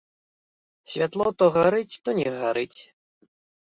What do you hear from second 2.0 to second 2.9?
то не гарыць.